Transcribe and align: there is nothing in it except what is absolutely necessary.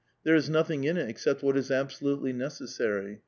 there 0.23 0.33
is 0.33 0.49
nothing 0.49 0.83
in 0.83 0.97
it 0.97 1.07
except 1.07 1.43
what 1.43 1.55
is 1.55 1.69
absolutely 1.69 2.33
necessary. 2.33 3.19